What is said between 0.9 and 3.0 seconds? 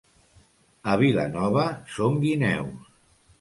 A Vilanova són guineus.